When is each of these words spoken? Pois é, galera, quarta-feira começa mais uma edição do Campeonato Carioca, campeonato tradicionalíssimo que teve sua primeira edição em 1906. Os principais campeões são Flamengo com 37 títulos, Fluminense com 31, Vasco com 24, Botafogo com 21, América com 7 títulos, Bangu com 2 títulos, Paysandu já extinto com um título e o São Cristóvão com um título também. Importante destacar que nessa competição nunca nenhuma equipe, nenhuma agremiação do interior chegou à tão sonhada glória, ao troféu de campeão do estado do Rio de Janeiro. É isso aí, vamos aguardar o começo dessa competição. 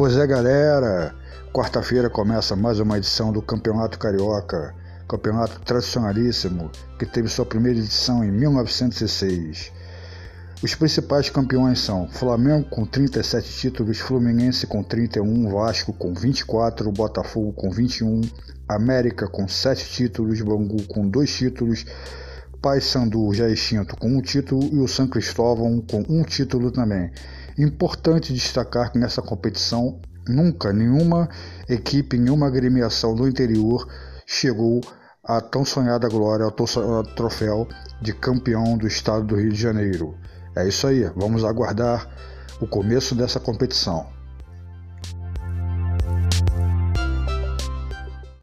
Pois 0.00 0.16
é, 0.16 0.26
galera, 0.26 1.14
quarta-feira 1.52 2.08
começa 2.08 2.56
mais 2.56 2.80
uma 2.80 2.96
edição 2.96 3.30
do 3.30 3.42
Campeonato 3.42 3.98
Carioca, 3.98 4.74
campeonato 5.06 5.60
tradicionalíssimo 5.60 6.70
que 6.98 7.04
teve 7.04 7.28
sua 7.28 7.44
primeira 7.44 7.78
edição 7.78 8.24
em 8.24 8.30
1906. 8.30 9.70
Os 10.62 10.74
principais 10.74 11.28
campeões 11.28 11.80
são 11.80 12.08
Flamengo 12.08 12.66
com 12.70 12.86
37 12.86 13.50
títulos, 13.50 13.98
Fluminense 13.98 14.66
com 14.66 14.82
31, 14.82 15.50
Vasco 15.50 15.92
com 15.92 16.14
24, 16.14 16.90
Botafogo 16.90 17.52
com 17.52 17.70
21, 17.70 18.22
América 18.66 19.28
com 19.28 19.46
7 19.46 19.84
títulos, 19.84 20.40
Bangu 20.40 20.82
com 20.84 21.06
2 21.06 21.30
títulos, 21.30 21.84
Paysandu 22.62 23.34
já 23.34 23.50
extinto 23.50 23.94
com 23.96 24.08
um 24.08 24.22
título 24.22 24.62
e 24.72 24.78
o 24.78 24.88
São 24.88 25.06
Cristóvão 25.06 25.82
com 25.82 26.02
um 26.08 26.22
título 26.22 26.70
também. 26.70 27.10
Importante 27.58 28.32
destacar 28.32 28.92
que 28.92 28.98
nessa 28.98 29.20
competição 29.20 30.00
nunca 30.28 30.72
nenhuma 30.72 31.28
equipe, 31.68 32.18
nenhuma 32.18 32.46
agremiação 32.46 33.14
do 33.14 33.28
interior 33.28 33.86
chegou 34.26 34.80
à 35.24 35.40
tão 35.40 35.64
sonhada 35.64 36.08
glória, 36.08 36.44
ao 36.44 37.04
troféu 37.14 37.68
de 38.00 38.12
campeão 38.12 38.76
do 38.76 38.86
estado 38.86 39.26
do 39.26 39.36
Rio 39.36 39.52
de 39.52 39.60
Janeiro. 39.60 40.16
É 40.56 40.66
isso 40.66 40.86
aí, 40.86 41.04
vamos 41.16 41.44
aguardar 41.44 42.08
o 42.60 42.66
começo 42.66 43.14
dessa 43.14 43.40
competição. 43.40 44.19